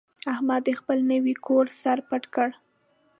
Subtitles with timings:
[0.33, 2.49] احمد د خپل نوي کور سر پټ کړ.